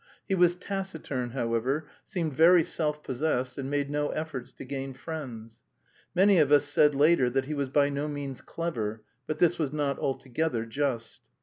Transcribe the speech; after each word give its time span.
He 0.27 0.33
was 0.33 0.55
taciturn, 0.55 1.29
however, 1.29 1.87
seemed 2.05 2.33
very 2.33 2.63
self 2.63 3.03
possessed 3.03 3.59
and 3.59 3.69
made 3.69 3.91
no 3.91 4.09
efforts 4.09 4.51
to 4.53 4.65
gain 4.65 4.95
friends. 4.95 5.61
Many 6.15 6.39
of 6.39 6.51
us 6.51 6.65
said 6.65 6.95
later 6.95 7.29
that 7.29 7.45
he 7.45 7.53
was 7.53 7.69
by 7.69 7.89
no 7.89 8.07
means 8.07 8.41
clever; 8.41 9.03
but 9.27 9.37
this 9.37 9.59
was 9.59 9.71
not 9.71 9.99
altogether 9.99 10.65
just. 10.65 11.21